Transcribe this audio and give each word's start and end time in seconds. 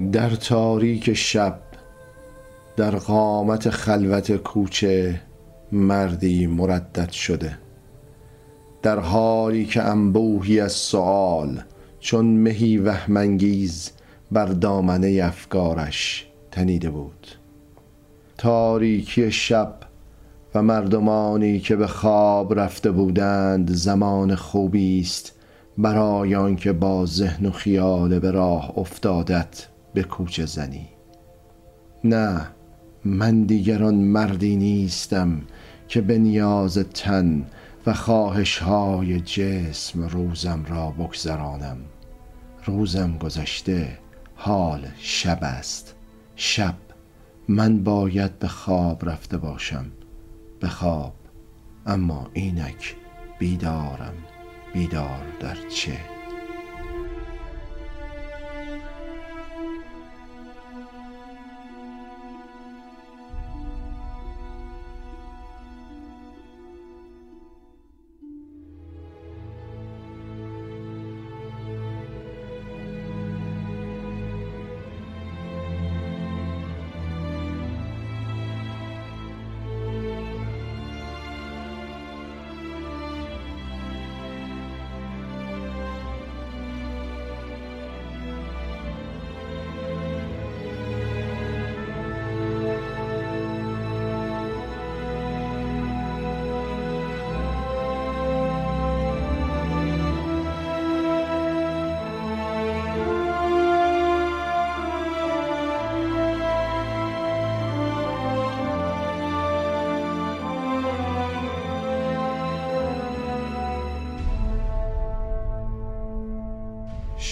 در 0.00 0.30
تاریک 0.30 1.14
شب 1.14 1.60
در 2.76 2.90
قامت 2.90 3.70
خلوت 3.70 4.36
کوچه 4.36 5.20
مردی 5.72 6.46
مردد 6.46 7.10
شده. 7.10 7.58
در 8.82 8.98
حالی 8.98 9.64
که 9.64 9.82
انبوهی 9.82 10.60
از 10.60 10.72
سؤال 10.72 11.62
چون 12.00 12.26
مهی 12.26 12.78
وهمانگیز 12.78 13.90
بر 14.32 14.46
دامنه 14.46 15.20
افکارش 15.24 16.26
تنیده 16.50 16.90
بود. 16.90 17.26
تاریکی 18.38 19.32
شب 19.32 19.74
و 20.54 20.62
مردمانی 20.62 21.60
که 21.60 21.76
به 21.76 21.86
خواب 21.86 22.58
رفته 22.58 22.90
بودند 22.90 23.70
زمان 23.70 24.34
خوبی 24.34 25.00
است 25.00 25.32
برای 25.78 26.34
آنکه 26.34 26.72
با 26.72 27.06
ذهن 27.06 27.46
و 27.46 27.50
خیال 27.50 28.18
به 28.18 28.30
راه 28.30 28.78
افتادت. 28.78 29.66
به 29.94 30.02
کوچه 30.02 30.46
زنی. 30.46 30.88
نه 32.04 32.46
من 33.04 33.42
دیگر 33.42 33.84
آن 33.84 33.94
مردی 33.94 34.56
نیستم 34.56 35.42
که 35.88 36.00
به 36.00 36.18
نیاز 36.18 36.78
تن 36.78 37.46
و 37.86 37.94
خواهش 37.94 38.58
های 38.58 39.20
جسم 39.20 40.02
روزم 40.02 40.64
را 40.68 40.90
بگذرانم. 40.90 41.78
روزم 42.64 43.18
گذشته 43.18 43.98
حال 44.34 44.86
شب 44.98 45.38
است. 45.42 45.94
شب 46.36 46.74
من 47.48 47.84
باید 47.84 48.38
به 48.38 48.48
خواب 48.48 49.08
رفته 49.08 49.38
باشم. 49.38 49.86
به 50.60 50.68
خواب 50.68 51.14
اما 51.86 52.30
اینک 52.32 52.96
بیدارم. 53.38 54.14
بیدار 54.72 55.22
در 55.40 55.56
چه؟ 55.74 56.19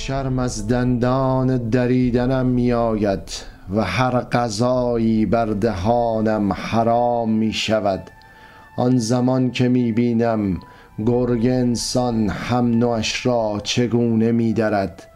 شرم 0.08 0.38
از 0.38 0.69
دندان 0.69 1.69
دریدنم 1.69 2.46
می 2.46 2.72
آید 2.72 3.32
و 3.70 3.84
هر 3.84 4.20
غذایی 4.20 5.26
بر 5.26 5.46
دهانم 5.46 6.52
حرام 6.52 7.30
می 7.30 7.52
شود 7.52 8.10
آن 8.76 8.98
زمان 8.98 9.50
که 9.50 9.68
می 9.68 9.92
بینم 9.92 10.60
گرگ 11.06 11.47
انسان 11.47 12.28
هم 12.28 12.78
نوش 12.78 13.26
را 13.26 13.60
چگونه 13.64 14.32
می 14.32 14.52
درد 14.52 15.06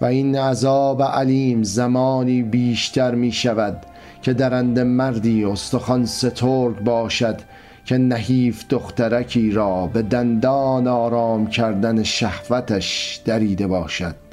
و 0.00 0.04
این 0.04 0.36
عذاب 0.36 1.02
علیم 1.02 1.62
زمانی 1.62 2.42
بیشتر 2.42 3.14
می 3.14 3.32
شود 3.32 3.86
که 4.22 4.32
درنده 4.32 4.84
مردی 4.84 5.44
استخوان 5.44 6.06
سترگ 6.06 6.80
باشد 6.80 7.36
که 7.84 7.98
نحیف 7.98 8.64
دخترکی 8.70 9.50
را 9.50 9.86
به 9.86 10.02
دندان 10.02 10.86
آرام 10.86 11.46
کردن 11.46 12.02
شهوتش 12.02 13.20
دریده 13.24 13.66
باشد. 13.66 14.27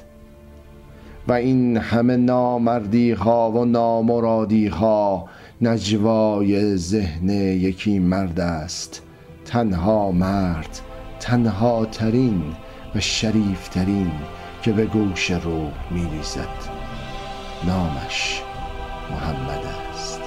و 1.27 1.33
این 1.33 1.77
همه 1.77 2.17
نامردی 2.17 3.11
ها 3.11 3.51
و 3.51 3.65
نامرادی 3.65 4.67
ها 4.67 5.29
نجوای 5.61 6.77
ذهن 6.77 7.29
یکی 7.29 7.99
مرد 7.99 8.39
است. 8.39 9.01
تنها 9.45 10.11
مرد 10.11 10.79
تنها 11.19 11.85
ترین 11.85 12.43
و 12.95 12.99
شریف 12.99 13.67
ترین 13.67 14.11
که 14.61 14.71
به 14.71 14.85
گوش 14.85 15.31
روح 15.31 15.71
می 15.91 16.09
نامش 17.67 18.41
محمد 19.11 19.61
است. 19.91 20.24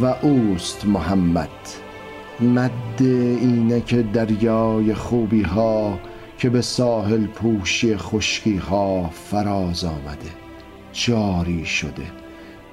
و 0.00 0.04
اوست 0.22 0.86
محمد. 0.86 1.48
مد 2.40 3.02
اینک 3.02 3.94
دریای 3.94 4.94
خوبی 4.94 5.42
ها 5.42 5.98
که 6.38 6.50
به 6.50 6.60
ساحل 6.60 7.26
پوشی 7.26 7.96
خشکی 7.96 8.56
ها 8.56 9.08
فراز 9.08 9.84
آمده. 9.84 10.30
جاری 10.92 11.64
شده 11.64 12.06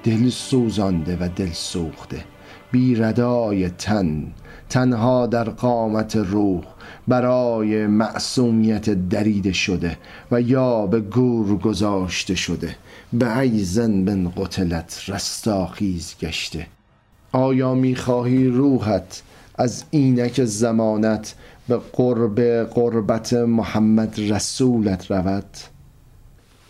دل 0.04 0.28
سوزانده 0.28 1.16
و 1.20 1.28
دل 1.36 1.52
سوخته. 1.52 2.24
بی 2.72 2.94
ردای 2.94 3.68
تن 3.68 4.32
تنها 4.68 5.26
در 5.26 5.44
قامت 5.44 6.16
روح 6.16 6.62
برای 7.08 7.86
معصومیت 7.86 9.08
دریده 9.08 9.52
شده 9.52 9.96
و 10.30 10.40
یا 10.40 10.86
به 10.86 11.00
گور 11.00 11.58
گذاشته 11.58 12.34
شده. 12.34 12.76
به 13.12 13.38
ای 13.38 13.64
زن 13.64 14.04
بن 14.04 14.32
قتلت 14.36 15.04
رستاخیز 15.08 16.14
گشته. 16.20 16.66
آیا 17.38 17.74
می‌خواهی 17.74 18.46
روحت 18.46 19.22
از 19.54 19.84
اینک 19.90 20.44
زمانت 20.44 21.34
به 21.68 21.76
قرب 21.76 22.40
قربت 22.64 23.32
محمد 23.32 24.14
رسولت 24.18 25.10
رود؟ 25.10 25.56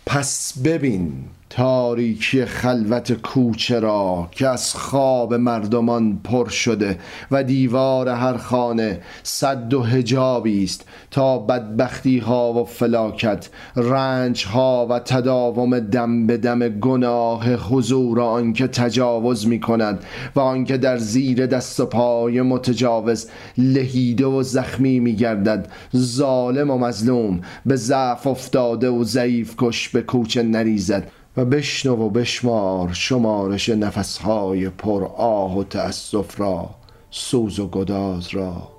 پس 0.05 0.53
ببین 0.63 1.13
تاریکی 1.49 2.45
خلوت 2.45 3.13
کوچه 3.13 3.79
را 3.79 4.27
که 4.31 4.47
از 4.47 4.75
خواب 4.75 5.33
مردمان 5.33 6.19
پر 6.23 6.49
شده 6.49 6.99
و 7.31 7.43
دیوار 7.43 8.09
هر 8.09 8.37
خانه 8.37 9.01
صد 9.23 9.73
و 9.73 9.83
حجابی 9.83 10.63
است 10.63 10.85
تا 11.11 11.37
بدبختی 11.39 12.19
ها 12.19 12.53
و 12.53 12.65
فلاکت 12.65 13.49
رنج 13.75 14.45
ها 14.45 14.87
و 14.89 14.99
تداوم 14.99 15.79
دم 15.79 16.27
به 16.27 16.37
دم 16.37 16.69
گناه 16.69 17.53
حضور 17.53 18.21
آنکه 18.21 18.67
تجاوز 18.67 19.47
می 19.47 19.59
کند 19.59 20.03
و 20.35 20.39
آنکه 20.39 20.77
در 20.77 20.97
زیر 20.97 21.45
دست 21.45 21.79
و 21.79 21.85
پای 21.85 22.41
متجاوز 22.41 23.29
لهیده 23.57 24.25
و 24.25 24.43
زخمی 24.43 24.99
می 24.99 25.15
گردد 25.15 25.71
ظالم 25.95 26.71
و 26.71 26.77
مظلوم 26.77 27.41
به 27.65 27.75
ضعف 27.75 28.27
افتاده 28.27 28.89
و 28.89 29.03
ضعیف 29.03 29.55
کش 29.57 29.89
به 29.89 30.01
کوچه 30.01 30.43
نریزد. 30.43 31.18
و 31.39 31.45
بشنو 31.45 31.95
و 31.95 32.09
بشمار 32.09 32.93
شمارش 32.93 33.69
نفسهای 33.69 34.69
پر 34.69 35.03
آه 35.03 35.57
و 35.57 35.63
تأسف 35.63 36.39
را 36.39 36.69
سوز 37.11 37.59
و 37.59 37.67
گداز 37.67 38.29
را 38.29 38.71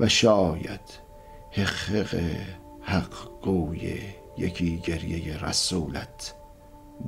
و 0.00 0.08
شاید 0.08 0.80
حقق 1.50 2.20
حق 2.82 3.14
گوی 3.42 3.98
یکی 4.38 4.78
گریه 4.78 5.44
رسولت 5.44 6.34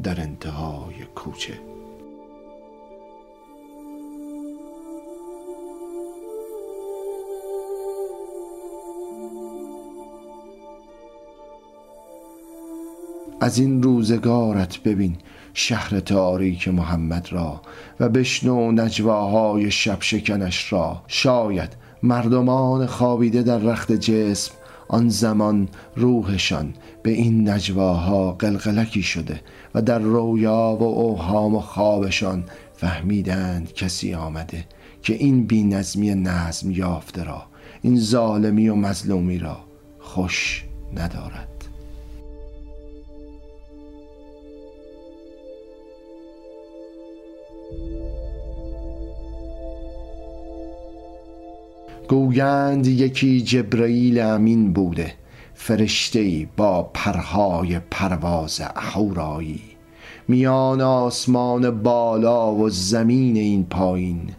در 0.02 0.20
انتهای 0.20 1.04
کوچه. 1.14 1.71
از 13.42 13.58
این 13.58 13.82
روزگارت 13.82 14.82
ببین 14.82 15.16
شهر 15.54 16.00
تاریک 16.00 16.68
محمد 16.68 17.28
را 17.30 17.62
و 18.00 18.08
بشنو 18.08 18.72
نجواهای 18.72 19.70
شب 19.70 19.96
شکنش 20.00 20.72
را. 20.72 21.02
شاید 21.06 21.76
مردمان 22.02 22.86
خوابیده 22.86 23.42
در 23.42 23.58
رخت 23.58 23.92
جسم 23.92 24.54
آن 24.88 25.08
زمان 25.08 25.68
روحشان 25.96 26.74
به 27.02 27.10
این 27.10 27.48
نجواها 27.48 28.32
قلقلکی 28.32 29.02
شده 29.02 29.40
و 29.74 29.82
در 29.82 29.98
رویا 29.98 30.76
و 30.80 30.82
اوهام 30.82 31.54
و 31.54 31.60
خوابشان 31.60 32.44
فهمیدند 32.76 33.72
کسی 33.72 34.14
آمده 34.14 34.64
که 35.02 35.14
این 35.14 35.46
بی 35.46 35.62
نظمی 35.62 36.14
نظم 36.14 36.70
یافته 36.70 37.24
را 37.24 37.42
این 37.82 37.98
ظالمی 37.98 38.68
و 38.68 38.74
مظلومی 38.74 39.38
را 39.38 39.56
خوش 39.98 40.64
ندارد. 40.96 41.51
گویند 52.12 52.86
یکی 52.86 53.42
جبرئیل 53.42 54.20
امین 54.20 54.72
بوده 54.72 55.14
فرشته 55.54 56.48
با 56.56 56.82
پرهای 56.94 57.78
پرواز 57.78 58.60
اهورایی 58.76 59.60
میان 60.28 60.80
آسمان 60.80 61.82
بالا 61.82 62.54
و 62.54 62.70
زمین 62.70 63.36
این 63.36 63.64
پایین 63.64 64.30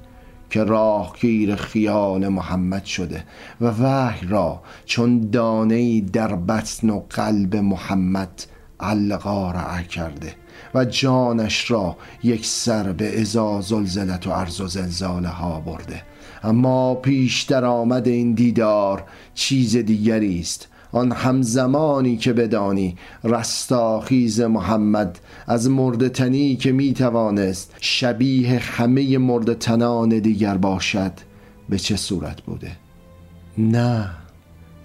که 0.50 0.64
راهگیر 0.64 1.56
خیال 1.56 2.28
محمد 2.28 2.86
شده 2.86 3.24
و 3.62 3.66
وحی 3.66 4.28
را 4.28 4.62
چون 4.86 5.30
دانه 5.30 6.02
در 6.02 6.36
بطن 6.36 6.90
و 6.90 7.02
قلب 7.10 7.56
محمد 7.56 8.44
علقا 8.80 9.54
کرده 9.90 10.36
و 10.75 10.86
جانش 10.86 11.72
را 11.72 11.98
یک 12.24 12.46
سر 12.46 12.92
به 12.92 13.22
ازا 13.22 13.62
زلزلت 13.62 14.28
و 14.28 14.31
عرض 14.31 14.62
و 14.62 14.68
زلزاله 14.68 15.30
ها 15.30 15.60
برده. 15.60 16.12
اما 16.44 16.95
پیش 16.95 17.42
در 17.44 17.66
آمد 17.66 18.07
این 18.07 18.34
دیدار 18.34 19.04
چیز 19.34 19.78
دیگری 19.78 20.40
است. 20.40 20.68
آن 20.92 21.12
همزمانی 21.12 22.18
که 22.18 22.34
بدانی 22.34 22.95
رستاخیز 23.24 24.42
محمد 24.42 25.19
از 25.48 25.69
مردتنی 25.69 26.56
که 26.56 26.72
می 26.72 26.94
توانست 26.94 27.75
شبیه 27.80 28.60
همه 28.60 29.18
مردتنان 29.18 30.10
دیگر 30.10 30.57
باشد 30.57 31.12
به 31.69 31.80
چه 31.80 31.95
صورت 31.95 32.42
بوده؟ 32.42 32.72
نه 33.57 34.10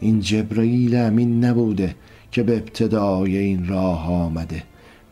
این 0.00 0.20
جبرئیل 0.20 0.96
امین 0.96 1.44
نبوده 1.44 1.94
که 2.32 2.42
به 2.42 2.56
ابتدای 2.56 3.38
این 3.38 3.68
راه 3.68 4.12
آمده. 4.12 4.62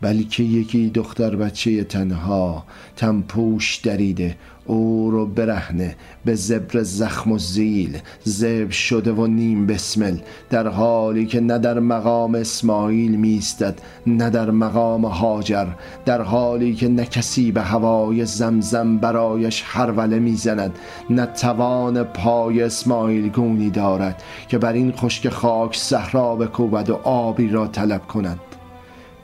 بلکه 0.00 0.42
یکی 0.42 0.90
دختر 0.90 1.36
بچه 1.36 1.84
تنها 1.84 2.64
تنپوش 2.96 3.76
دریده 3.76 4.36
او 4.66 5.10
رو 5.10 5.26
برهنه 5.26 5.96
به 6.24 6.34
زبر 6.34 6.82
زخم 6.82 7.32
و 7.32 7.38
زیل 7.38 7.98
زب 8.24 8.70
شده 8.70 9.12
و 9.12 9.26
نیم 9.26 9.66
بسمل. 9.66 10.16
در 10.50 10.68
حالی 10.68 11.26
که 11.26 11.40
نه 11.40 11.58
در 11.58 11.80
مقام 11.80 12.34
اسماعیل 12.34 13.16
میستد 13.16 13.78
نه 14.06 14.30
در 14.30 14.50
مقام 14.50 15.04
هاجر 15.04 15.66
در 16.04 16.22
حالی 16.22 16.74
که 16.74 16.88
نه 16.88 17.04
کسی 17.04 17.52
به 17.52 17.62
هوای 17.62 18.24
زمزم 18.24 18.98
برایش 18.98 19.62
هروله 19.66 20.18
می‌زند 20.18 20.78
نه 21.10 21.26
توان 21.26 22.02
پای 22.02 22.62
اسماعیل 22.62 23.28
گونی 23.28 23.70
دارد 23.70 24.22
که 24.48 24.58
بر 24.58 24.72
این 24.72 24.92
خشک 24.92 25.28
خاک 25.28 25.76
صحرا 25.76 26.36
بکوبد 26.36 26.90
و 26.90 26.94
آبی 26.94 27.48
را 27.48 27.66
طلب 27.66 28.06
کند. 28.06 28.38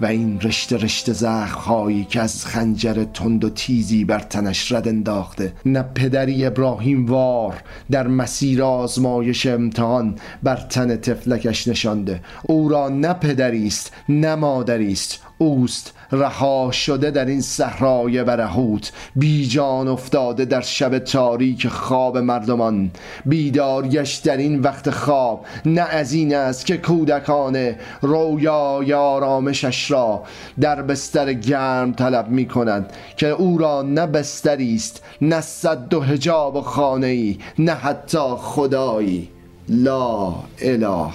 و 0.02 0.06
این 0.06 0.40
رشته 0.40 0.76
رشته 0.76 1.12
زخمهایی 1.12 2.04
که 2.04 2.20
از 2.20 2.46
خنجر 2.46 3.04
تند 3.04 3.44
و 3.44 3.50
تیزی 3.50 4.04
بر 4.04 4.18
تنش 4.18 4.72
رد 4.72 4.88
انداخته 4.88 5.52
نه 5.66 5.82
پدری 5.82 6.46
ابراهیم 6.46 7.06
وار 7.06 7.62
در 7.90 8.06
مسیر 8.08 8.62
آزمایش 8.62 9.46
امتحان 9.46 10.14
بر 10.42 10.56
تن 10.56 10.96
تفلکش 10.96 11.68
نشانده. 11.68 12.20
او 12.42 12.68
را 12.68 12.88
نه 12.88 13.12
پدری 13.12 13.66
است 13.66 13.92
نه 14.08 14.34
مادری 14.34 14.92
است. 14.92 15.20
اوست 15.42 15.94
رها 16.12 16.70
شده 16.70 17.10
در 17.10 17.24
این 17.24 17.40
صحرای 17.40 18.24
برهوت 18.24 18.92
بیجان 19.16 19.88
افتاده 19.88 20.44
در 20.44 20.60
شب 20.60 20.98
تاریک 20.98 21.68
خواب 21.68 22.18
مردمان. 22.18 22.90
بیدار 23.26 23.88
گشت 23.88 24.24
در 24.24 24.36
این 24.36 24.60
وقت 24.60 24.90
خواب 24.90 25.46
نه 25.66 25.80
از 25.80 26.12
این 26.12 26.34
است 26.34 26.66
که 26.66 26.76
کودکان 26.76 27.72
رویای 28.00 28.92
آرامشش 28.92 29.90
را 29.90 30.22
در 30.60 30.82
بستر 30.82 31.32
گرم 31.32 31.92
طلب 31.92 32.28
می 32.28 32.46
کند 32.46 32.92
که 33.16 33.26
او 33.26 33.58
را 33.58 33.82
نه 33.82 34.06
بستری 34.06 34.74
است 34.74 35.02
نه 35.20 35.40
صد 35.40 35.94
و 35.94 36.00
حجاب 36.00 36.60
خانه 36.60 37.06
ای 37.06 37.38
نه 37.58 37.72
حتی 37.72 38.34
خدایی. 38.38 39.28
لا 39.68 40.34
اله 40.58 41.12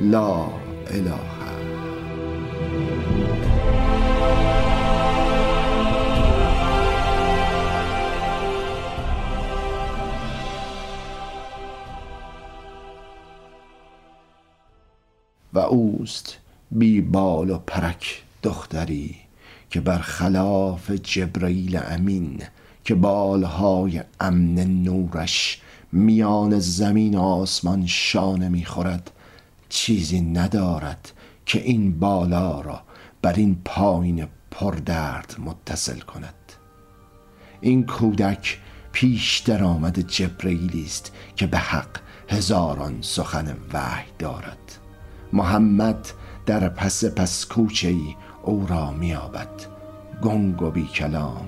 لا 0.00 0.46
اله. 0.90 1.37
اوست 15.58 16.36
بی 16.70 17.00
بال 17.00 17.50
و 17.50 17.58
پرک 17.58 18.22
دختری 18.42 19.16
که 19.70 19.80
بر 19.80 19.98
خلاف 19.98 20.90
جبرئیل 20.90 21.80
امین 21.86 22.42
که 22.84 22.94
بالهای 22.94 24.02
امن 24.20 24.54
نورش 24.82 25.60
میان 25.92 26.58
زمین 26.58 27.14
و 27.14 27.20
آسمان 27.20 27.86
شانه 27.86 28.48
می‌خورد 28.48 29.10
چیزی 29.68 30.20
ندارد 30.20 31.12
که 31.46 31.62
این 31.62 31.98
بالا 31.98 32.60
را 32.60 32.82
بر 33.22 33.32
این 33.32 33.60
پایین 33.64 34.26
پردرد 34.50 35.36
متصل 35.38 35.98
کند. 35.98 36.34
این 37.60 37.86
کودک 37.86 38.58
پیش 38.92 39.38
در 39.38 39.64
آمد 39.64 40.00
جبرئیلی 40.00 40.84
است 40.84 41.12
که 41.36 41.46
به 41.46 41.58
حق 41.58 42.00
هزاران 42.28 42.98
سخن 43.00 43.56
وحی 43.72 44.06
دارد. 44.18 44.78
محمد 45.32 46.08
در 46.46 46.68
پس 46.68 47.04
پس 47.04 47.46
کوچه 47.46 47.88
ای 47.88 48.16
او 48.42 48.66
را 48.66 48.90
میابد 48.90 49.48
گنگ 50.22 50.62
و 50.62 50.70
بی 50.70 50.84
کلام 50.84 51.46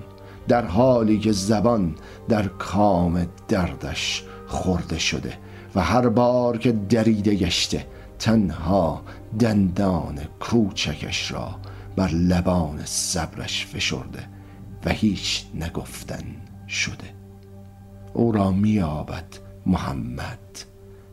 در 0.48 0.64
حالی 0.64 1.18
که 1.18 1.32
زبان 1.32 1.94
در 2.28 2.46
کام 2.46 3.26
دردش 3.48 4.24
خورده 4.46 4.98
شده 4.98 5.38
و 5.74 5.80
هر 5.80 6.08
بار 6.08 6.58
که 6.58 6.72
دریده 6.72 7.34
گشته 7.34 7.86
تنها 8.18 9.02
دندان 9.38 10.18
کوچکش 10.40 11.32
را 11.32 11.56
بر 11.96 12.08
لبان 12.08 12.84
صبرش 12.84 13.66
فشرده 13.66 14.28
و 14.84 14.90
هیچ 14.90 15.44
نگفتن 15.54 16.24
شده. 16.68 17.14
او 18.14 18.32
را 18.32 18.50
میابد 18.50 19.26
محمد. 19.66 20.38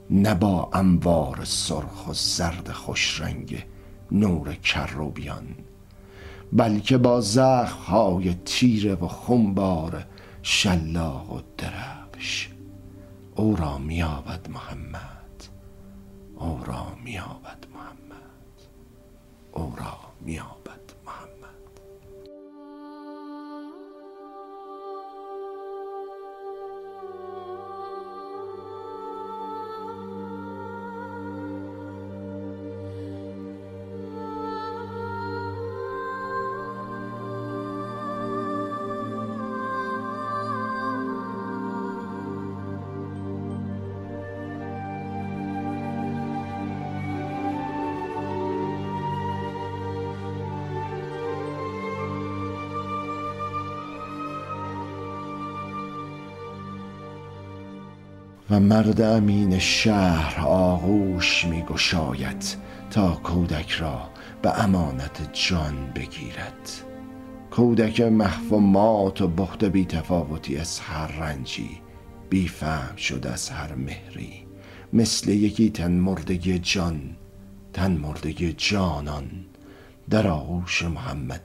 نه 0.10 0.36
با 0.36 0.70
انوار 0.74 1.46
سرخ 1.46 2.08
و 2.08 2.14
زرد 2.14 2.72
خوش 2.72 3.22
رنگ 3.22 3.66
نور 4.12 4.54
کروبیان 4.54 5.56
بلکه 6.54 6.98
با 6.98 7.22
های 7.88 8.34
تیره 8.46 8.96
و 8.96 9.08
خونبار 9.08 10.06
شلاق 10.42 11.32
و 11.32 11.42
درفش 11.58 12.50
او 13.36 13.56
را 13.56 13.78
میابد 13.78 14.50
محمد 14.50 15.44
او 16.36 16.62
را 16.66 16.88
میابد 17.04 17.66
محمد 17.74 18.62
او 19.54 19.74
را 19.78 19.98
میابد 20.22 20.67
و 58.50 58.60
مرد 58.60 59.02
امین 59.02 59.60
شهر 59.60 60.42
آغوش 60.46 61.46
می 61.46 61.62
گشاید 61.62 62.58
تا 62.90 63.12
کودک 63.16 63.72
را 63.72 64.10
به 64.42 64.64
امانت 64.64 65.30
جان 65.34 65.92
بگیرد. 65.96 66.70
کودک 67.52 68.02
محو 68.02 68.56
و 68.56 68.60
مات 68.60 69.22
و 69.22 69.28
بخت 69.28 69.64
بی 69.64 69.86
تفاوتی 69.86 70.58
از 70.58 70.80
هر 70.80 71.08
رنجی 71.08 71.82
بی 72.30 72.48
فهم 72.48 72.96
شد 72.96 73.28
از 73.28 73.50
هر 73.50 73.76
مهری. 73.76 74.48
مثل 74.94 75.30
یکی 75.30 75.70
تن 75.70 75.92
مرده 75.92 76.38
جان 76.60 77.16
تن 77.74 77.92
مرده 77.92 78.54
جانان 78.54 79.30
در 80.10 80.28
آغوش 80.28 80.84
محمد 80.84 81.42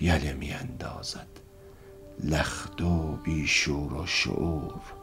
یله 0.00 0.32
می 0.32 0.52
اندازد. 0.52 1.26
لخت 2.24 2.82
و 2.82 3.16
بیشور 3.16 3.94
و 3.94 4.06
شعور 4.06 4.93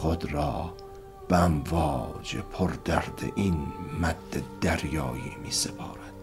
خود 0.00 0.32
را 0.32 0.74
به 1.28 1.36
امواج 1.36 2.36
پردرد 2.36 3.32
این 3.34 3.66
مد 4.00 4.42
دریایی 4.60 5.36
می 5.44 5.50
سپارد. 5.50 6.17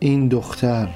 این 0.00 0.28
دختر 0.28 0.88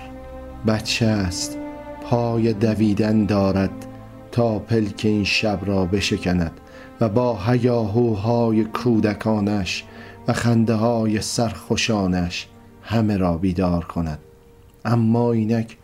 بچه 0.66 1.06
است 1.06 1.58
پای 2.02 2.52
دویدن 2.52 3.24
دارد 3.24 3.86
تا 4.32 4.58
پلک 4.58 5.00
این 5.04 5.24
شب 5.24 5.58
را 5.62 5.84
بشکند 5.84 6.60
و 7.00 7.08
با 7.08 7.38
هیاهوهای 7.46 8.64
کودکانش 8.64 9.84
و 10.28 10.32
خنده 10.32 10.74
های 10.74 11.20
سرخوشانش 11.20 12.46
همه 12.82 13.16
را 13.16 13.38
بیدار 13.38 13.84
کند. 13.84 14.18
اما 14.84 15.32
اینک 15.32 15.76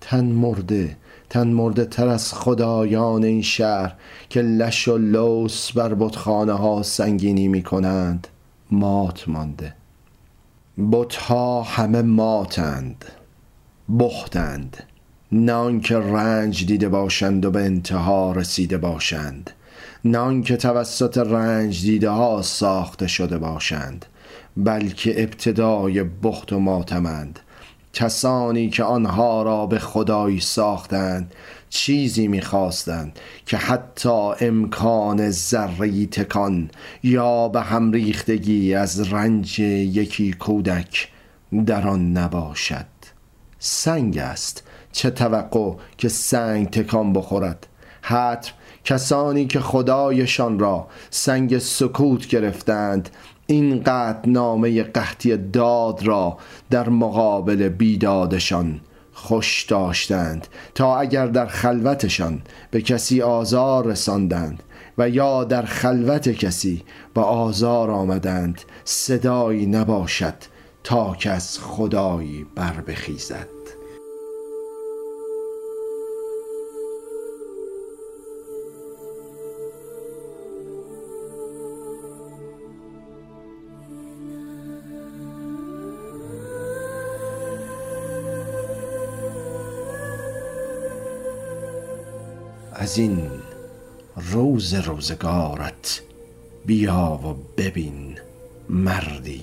تن 0.00 0.24
مرده 0.24 0.96
تن 1.30 1.48
مرده 1.48 1.84
تر 1.84 2.08
از 2.08 2.34
خدایان 2.34 3.24
این 3.24 3.42
شهر 3.42 3.94
که 4.28 4.42
لش 4.42 4.88
و 4.88 4.98
لوس 4.98 5.72
بر 5.72 5.94
بتخانه 5.94 6.52
ها 6.52 6.82
سنگینی 6.82 7.48
می 7.48 7.62
کنند 7.62 8.28
مات 8.70 9.28
مانده. 9.28 9.74
بتها 10.78 11.62
همه 11.62 12.02
ماتند 12.02 13.04
بختند 13.98 14.76
نه 15.32 15.80
که 15.80 15.98
رنج 15.98 16.66
دیده 16.66 16.88
باشند 16.88 17.44
و 17.44 17.50
به 17.50 17.60
انتها 17.64 18.32
رسیده 18.32 18.78
باشند. 18.78 19.50
نه 20.04 20.42
که 20.42 20.56
توسط 20.56 21.18
رنج 21.18 21.82
دیده 21.82 22.10
ها 22.10 22.42
ساخته 22.42 23.06
شده 23.06 23.38
باشند 23.38 24.06
بلکه 24.56 25.22
ابتدای 25.22 26.02
بخت 26.02 26.52
و 26.52 26.60
ماتمند. 26.60 27.40
کسانی 27.92 28.70
که 28.70 28.84
آنها 28.84 29.42
را 29.42 29.66
به 29.66 29.78
خدایی 29.78 30.40
ساختند 30.40 31.34
چیزی 31.76 32.28
می‌خواستند 32.28 33.18
که 33.46 33.56
حتی 33.56 34.32
امکان 34.40 35.30
ذره 35.30 36.06
تکان 36.06 36.70
یا 37.02 37.48
به 37.48 37.60
هم 37.60 37.92
ریختگی 37.92 38.74
از 38.74 39.12
رنج 39.12 39.58
یکی 39.58 40.32
کودک 40.32 41.08
در 41.66 41.88
آن 41.88 42.12
نباشد. 42.12 42.86
سنگ 43.58 44.18
است. 44.18 44.62
چه 44.92 45.10
توقع 45.10 45.72
که 45.98 46.08
سنگ 46.08 46.70
تکان 46.70 47.12
بخورد؟ 47.12 47.66
حتم 48.02 48.52
کسانی 48.84 49.46
که 49.46 49.60
خدایشان 49.60 50.58
را 50.58 50.86
سنگ 51.10 51.58
سکوت 51.58 52.26
گرفتند 52.26 53.08
این 53.46 53.82
قطع 53.82 54.28
نامه 54.28 54.82
قحطی 54.82 55.36
داد 55.36 56.02
را 56.02 56.38
در 56.70 56.88
مقابل 56.88 57.68
بیدادشان 57.68 58.80
خوش 59.18 59.64
داشتند 59.64 60.46
تا 60.74 60.98
اگر 60.98 61.26
در 61.26 61.46
خلوتشان 61.46 62.42
به 62.70 62.82
کسی 62.82 63.22
آزار 63.22 63.86
رساندند 63.86 64.62
و 64.98 65.08
یا 65.08 65.44
در 65.44 65.62
خلوت 65.62 66.28
کسی 66.28 66.84
با 67.14 67.22
آزار 67.22 67.90
آمدند 67.90 68.60
صدایی 68.84 69.66
نباشد 69.66 70.34
تا 70.84 71.14
که 71.14 71.38
خدایی 71.60 72.46
بر 72.54 72.80
بخیزد 72.80 73.55
از 92.86 92.98
این 92.98 93.30
روز 94.16 94.74
روزگارت 94.74 96.02
بیا 96.66 97.20
و 97.24 97.34
ببین 97.56 98.18
مردی 98.68 99.42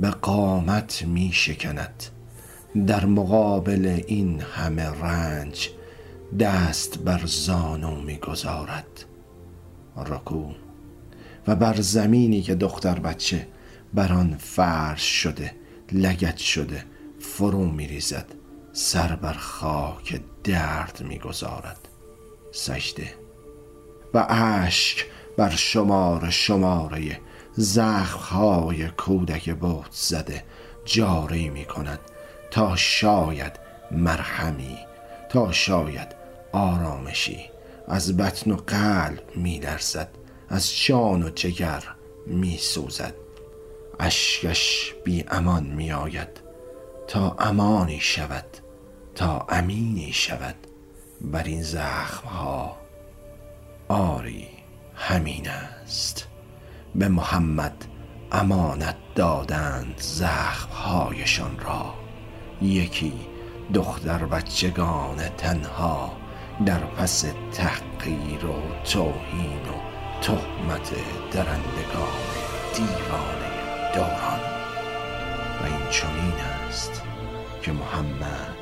به 0.00 0.10
قامت 0.10 1.02
می 1.02 1.30
شکند. 1.32 2.04
در 2.86 3.04
مقابل 3.04 4.00
این 4.06 4.40
همه 4.40 4.82
رنج 4.82 5.70
دست 6.40 6.98
بر 6.98 7.20
زانو 7.26 8.00
می 8.00 8.16
گذارد. 8.16 9.04
رکو. 9.96 10.50
و 11.46 11.56
بر 11.56 11.80
زمینی 11.80 12.42
که 12.42 12.54
دختر 12.54 12.98
بچه 12.98 13.46
بر 13.94 14.12
آن 14.12 14.36
فرش 14.36 15.22
شده 15.22 15.52
لگت 15.92 16.36
شده 16.36 16.84
فرو 17.20 17.64
می 17.66 17.86
ریزد. 17.86 18.26
سر 18.72 19.16
بر 19.16 19.32
خاک 19.32 20.20
درد 20.44 21.02
می 21.08 21.18
گذارد. 21.18 21.88
سجده 22.54 23.14
و 24.14 24.26
اشک 24.28 25.06
بر 25.36 25.50
شمار 25.50 26.30
شماره 26.30 27.20
زخمهای 27.52 28.88
کودک 28.88 29.50
بوت 29.54 29.88
زده 29.90 30.44
جاری 30.84 31.48
می 31.48 31.64
کند 31.64 31.98
تا 32.50 32.76
شاید 32.76 33.52
مرهمی 33.90 34.78
تا 35.28 35.52
شاید 35.52 36.08
آرامشی 36.52 37.50
از 37.88 38.16
بطن 38.16 38.50
و 38.50 38.56
قلب 38.56 39.22
می 39.36 39.58
درزد 39.58 40.08
از 40.48 40.76
جان 40.76 41.22
و 41.22 41.30
جگر 41.30 41.84
می 42.26 42.56
سوزد. 42.56 43.14
اشکش 44.00 44.94
بی 45.04 45.24
امان 45.28 45.64
می 45.64 45.92
آید 45.92 46.40
تا 47.08 47.36
امانی 47.38 48.00
شود 48.00 48.46
تا 49.14 49.46
امینی 49.48 50.12
شود. 50.12 50.54
بر 51.32 51.42
این 51.42 51.62
زخم 51.62 52.28
ها 52.28 52.76
آری 53.88 54.48
همین 54.94 55.48
است. 55.48 56.26
به 56.94 57.08
محمد 57.08 57.84
امانت 58.32 58.96
دادند 59.14 59.94
زخم 59.98 60.70
هایشان 60.70 61.58
را. 61.58 61.94
یکی 62.62 63.12
دختر 63.74 64.18
بچگان 64.26 65.28
تنها 65.36 66.12
در 66.66 66.78
پس 66.78 67.24
تحقیر 67.52 68.46
و 68.46 68.84
توهین 68.84 69.62
و 69.68 70.20
تهمت 70.22 70.90
درندگان 71.32 72.18
دیوانه 72.74 73.94
دوران. 73.94 74.40
و 75.62 75.66
این 75.66 75.90
چنین 75.90 76.40
است 76.68 77.02
که 77.62 77.72
محمد 77.72 78.54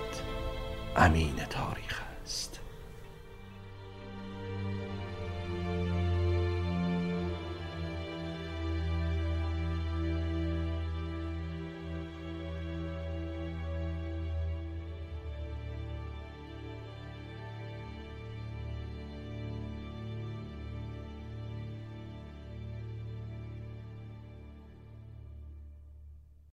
امین 0.97 1.35
تاریخ 1.51 2.12